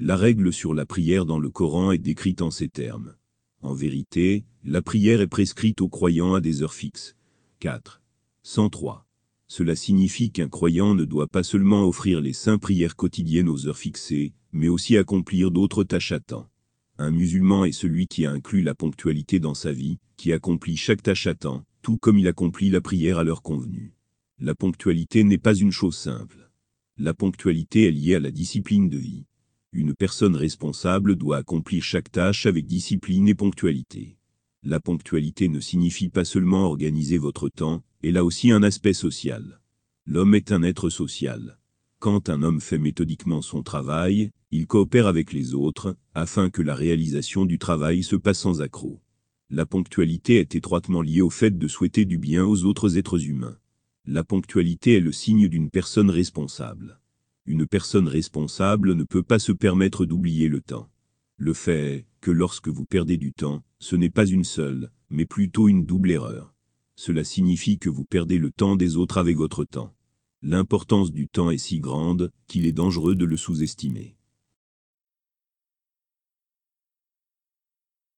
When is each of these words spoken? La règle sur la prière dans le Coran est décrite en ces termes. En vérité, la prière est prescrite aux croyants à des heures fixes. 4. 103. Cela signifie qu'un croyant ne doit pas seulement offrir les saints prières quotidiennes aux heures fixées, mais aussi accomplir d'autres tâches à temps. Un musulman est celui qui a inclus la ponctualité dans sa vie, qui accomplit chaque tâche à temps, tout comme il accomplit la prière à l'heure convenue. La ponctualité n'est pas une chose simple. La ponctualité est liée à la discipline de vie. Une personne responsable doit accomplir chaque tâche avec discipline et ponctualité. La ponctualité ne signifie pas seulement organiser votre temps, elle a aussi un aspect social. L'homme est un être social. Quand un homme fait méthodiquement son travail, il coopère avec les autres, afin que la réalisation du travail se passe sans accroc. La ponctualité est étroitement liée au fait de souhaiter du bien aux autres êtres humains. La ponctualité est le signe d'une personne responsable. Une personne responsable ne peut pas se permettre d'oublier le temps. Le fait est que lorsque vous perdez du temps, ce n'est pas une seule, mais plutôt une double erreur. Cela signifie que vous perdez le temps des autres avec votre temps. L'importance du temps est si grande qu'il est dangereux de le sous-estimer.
La 0.00 0.16
règle 0.16 0.52
sur 0.52 0.74
la 0.74 0.86
prière 0.86 1.26
dans 1.26 1.40
le 1.40 1.50
Coran 1.50 1.90
est 1.90 1.98
décrite 1.98 2.40
en 2.40 2.52
ces 2.52 2.68
termes. 2.68 3.16
En 3.62 3.74
vérité, 3.74 4.44
la 4.62 4.80
prière 4.80 5.20
est 5.20 5.26
prescrite 5.26 5.80
aux 5.80 5.88
croyants 5.88 6.34
à 6.34 6.40
des 6.40 6.62
heures 6.62 6.72
fixes. 6.72 7.16
4. 7.58 8.00
103. 8.44 9.04
Cela 9.48 9.74
signifie 9.74 10.30
qu'un 10.30 10.48
croyant 10.48 10.94
ne 10.94 11.04
doit 11.04 11.26
pas 11.26 11.42
seulement 11.42 11.84
offrir 11.84 12.20
les 12.20 12.32
saints 12.32 12.58
prières 12.58 12.94
quotidiennes 12.94 13.48
aux 13.48 13.66
heures 13.66 13.76
fixées, 13.76 14.34
mais 14.52 14.68
aussi 14.68 14.96
accomplir 14.96 15.50
d'autres 15.50 15.82
tâches 15.82 16.12
à 16.12 16.20
temps. 16.20 16.48
Un 16.98 17.10
musulman 17.10 17.64
est 17.64 17.72
celui 17.72 18.06
qui 18.06 18.24
a 18.24 18.30
inclus 18.30 18.62
la 18.62 18.76
ponctualité 18.76 19.40
dans 19.40 19.54
sa 19.54 19.72
vie, 19.72 19.98
qui 20.16 20.32
accomplit 20.32 20.76
chaque 20.76 21.02
tâche 21.02 21.26
à 21.26 21.34
temps, 21.34 21.64
tout 21.82 21.96
comme 21.96 22.20
il 22.20 22.28
accomplit 22.28 22.70
la 22.70 22.80
prière 22.80 23.18
à 23.18 23.24
l'heure 23.24 23.42
convenue. 23.42 23.94
La 24.38 24.54
ponctualité 24.54 25.24
n'est 25.24 25.38
pas 25.38 25.56
une 25.56 25.72
chose 25.72 25.96
simple. 25.96 26.52
La 26.98 27.14
ponctualité 27.14 27.88
est 27.88 27.92
liée 27.92 28.14
à 28.14 28.20
la 28.20 28.30
discipline 28.30 28.88
de 28.88 28.98
vie. 28.98 29.24
Une 29.72 29.94
personne 29.94 30.34
responsable 30.34 31.16
doit 31.16 31.36
accomplir 31.36 31.82
chaque 31.82 32.10
tâche 32.10 32.46
avec 32.46 32.66
discipline 32.66 33.28
et 33.28 33.34
ponctualité. 33.34 34.16
La 34.62 34.80
ponctualité 34.80 35.48
ne 35.48 35.60
signifie 35.60 36.08
pas 36.08 36.24
seulement 36.24 36.64
organiser 36.64 37.18
votre 37.18 37.50
temps, 37.50 37.82
elle 38.02 38.16
a 38.16 38.24
aussi 38.24 38.50
un 38.50 38.62
aspect 38.62 38.94
social. 38.94 39.60
L'homme 40.06 40.34
est 40.34 40.52
un 40.52 40.62
être 40.62 40.88
social. 40.88 41.58
Quand 41.98 42.30
un 42.30 42.42
homme 42.42 42.62
fait 42.62 42.78
méthodiquement 42.78 43.42
son 43.42 43.62
travail, 43.62 44.30
il 44.50 44.66
coopère 44.66 45.06
avec 45.06 45.34
les 45.34 45.52
autres, 45.52 45.96
afin 46.14 46.48
que 46.48 46.62
la 46.62 46.74
réalisation 46.74 47.44
du 47.44 47.58
travail 47.58 48.02
se 48.02 48.16
passe 48.16 48.38
sans 48.38 48.62
accroc. 48.62 49.02
La 49.50 49.66
ponctualité 49.66 50.38
est 50.40 50.54
étroitement 50.54 51.02
liée 51.02 51.20
au 51.20 51.30
fait 51.30 51.58
de 51.58 51.68
souhaiter 51.68 52.06
du 52.06 52.16
bien 52.16 52.44
aux 52.44 52.64
autres 52.64 52.96
êtres 52.96 53.26
humains. 53.26 53.58
La 54.06 54.24
ponctualité 54.24 54.94
est 54.94 55.00
le 55.00 55.12
signe 55.12 55.48
d'une 55.48 55.70
personne 55.70 56.08
responsable. 56.08 57.00
Une 57.50 57.66
personne 57.66 58.08
responsable 58.08 58.92
ne 58.92 59.04
peut 59.04 59.22
pas 59.22 59.38
se 59.38 59.52
permettre 59.52 60.04
d'oublier 60.04 60.50
le 60.50 60.60
temps. 60.60 60.90
Le 61.38 61.54
fait 61.54 61.94
est 61.94 62.06
que 62.20 62.30
lorsque 62.30 62.68
vous 62.68 62.84
perdez 62.84 63.16
du 63.16 63.32
temps, 63.32 63.64
ce 63.78 63.96
n'est 63.96 64.10
pas 64.10 64.26
une 64.26 64.44
seule, 64.44 64.90
mais 65.08 65.24
plutôt 65.24 65.66
une 65.66 65.86
double 65.86 66.10
erreur. 66.10 66.54
Cela 66.94 67.24
signifie 67.24 67.78
que 67.78 67.88
vous 67.88 68.04
perdez 68.04 68.36
le 68.36 68.50
temps 68.50 68.76
des 68.76 68.98
autres 68.98 69.16
avec 69.16 69.38
votre 69.38 69.64
temps. 69.64 69.94
L'importance 70.42 71.10
du 71.10 71.26
temps 71.26 71.50
est 71.50 71.56
si 71.56 71.80
grande 71.80 72.30
qu'il 72.48 72.66
est 72.66 72.72
dangereux 72.72 73.14
de 73.14 73.24
le 73.24 73.38
sous-estimer. 73.38 74.17